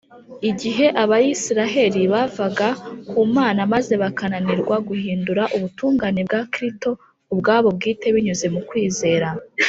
[0.49, 2.67] igihe abayisiraheli bavaga
[3.09, 6.89] ku mana maze bakananirwa guhindura ubutungane bwa krito
[7.33, 9.27] ubwabo bwite binyuze mu kwizera